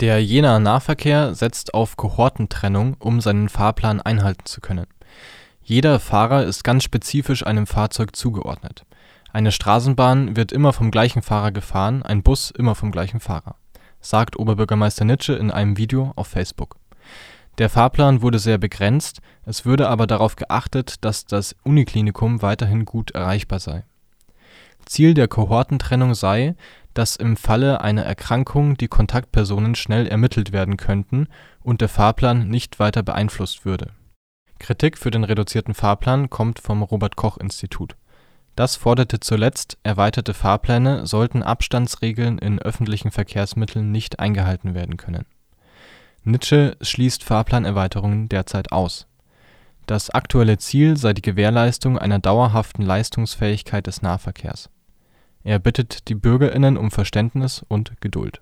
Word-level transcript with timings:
Der 0.00 0.22
Jenaer 0.22 0.58
Nahverkehr 0.58 1.34
setzt 1.34 1.72
auf 1.72 1.96
Kohortentrennung, 1.96 2.96
um 2.98 3.22
seinen 3.22 3.48
Fahrplan 3.48 4.02
einhalten 4.02 4.44
zu 4.44 4.60
können. 4.60 4.86
Jeder 5.62 6.00
Fahrer 6.00 6.44
ist 6.44 6.64
ganz 6.64 6.84
spezifisch 6.84 7.46
einem 7.46 7.66
Fahrzeug 7.66 8.14
zugeordnet. 8.14 8.84
Eine 9.32 9.52
Straßenbahn 9.52 10.36
wird 10.36 10.52
immer 10.52 10.74
vom 10.74 10.90
gleichen 10.90 11.22
Fahrer 11.22 11.50
gefahren, 11.50 12.02
ein 12.02 12.22
Bus 12.22 12.50
immer 12.50 12.74
vom 12.74 12.92
gleichen 12.92 13.20
Fahrer, 13.20 13.56
sagt 14.02 14.38
Oberbürgermeister 14.38 15.06
Nitsche 15.06 15.32
in 15.32 15.50
einem 15.50 15.78
Video 15.78 16.12
auf 16.14 16.26
Facebook. 16.26 16.76
Der 17.56 17.70
Fahrplan 17.70 18.20
wurde 18.20 18.38
sehr 18.38 18.58
begrenzt, 18.58 19.22
es 19.46 19.64
würde 19.64 19.88
aber 19.88 20.06
darauf 20.06 20.36
geachtet, 20.36 21.06
dass 21.06 21.24
das 21.24 21.56
Uniklinikum 21.64 22.42
weiterhin 22.42 22.84
gut 22.84 23.12
erreichbar 23.12 23.60
sei. 23.60 23.84
Ziel 24.84 25.14
der 25.14 25.26
Kohortentrennung 25.26 26.14
sei, 26.14 26.54
dass 26.96 27.16
im 27.16 27.36
Falle 27.36 27.82
einer 27.82 28.04
Erkrankung 28.04 28.76
die 28.76 28.88
Kontaktpersonen 28.88 29.74
schnell 29.74 30.06
ermittelt 30.06 30.52
werden 30.52 30.76
könnten 30.76 31.28
und 31.62 31.80
der 31.80 31.88
Fahrplan 31.88 32.48
nicht 32.48 32.78
weiter 32.78 33.02
beeinflusst 33.02 33.64
würde. 33.64 33.90
Kritik 34.58 34.96
für 34.96 35.10
den 35.10 35.24
reduzierten 35.24 35.74
Fahrplan 35.74 36.30
kommt 36.30 36.58
vom 36.58 36.82
Robert-Koch-Institut. 36.82 37.96
Das 38.54 38.76
forderte 38.76 39.20
zuletzt, 39.20 39.76
erweiterte 39.82 40.32
Fahrpläne 40.32 41.06
sollten 41.06 41.42
Abstandsregeln 41.42 42.38
in 42.38 42.58
öffentlichen 42.58 43.10
Verkehrsmitteln 43.10 43.92
nicht 43.92 44.18
eingehalten 44.18 44.74
werden 44.74 44.96
können. 44.96 45.26
Nitsche 46.24 46.78
schließt 46.80 47.22
Fahrplanerweiterungen 47.22 48.30
derzeit 48.30 48.72
aus. 48.72 49.06
Das 49.84 50.08
aktuelle 50.08 50.56
Ziel 50.56 50.96
sei 50.96 51.12
die 51.12 51.22
Gewährleistung 51.22 51.98
einer 51.98 52.18
dauerhaften 52.18 52.82
Leistungsfähigkeit 52.82 53.86
des 53.86 54.00
Nahverkehrs. 54.00 54.70
Er 55.46 55.60
bittet 55.60 56.08
die 56.08 56.16
BürgerInnen 56.16 56.76
um 56.76 56.90
Verständnis 56.90 57.64
und 57.68 58.00
Geduld 58.00 58.40